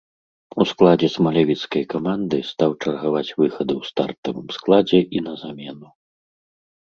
У 0.63 0.65
складзе 0.69 1.07
смалявіцкай 1.15 1.83
каманды 1.93 2.39
стаў 2.51 2.71
чаргаваць 2.83 3.33
выхады 3.41 3.73
ў 3.81 3.91
стартавым 3.91 4.47
складзе 4.57 4.99
і 5.19 5.21
на 5.27 5.33
замену. 5.45 5.87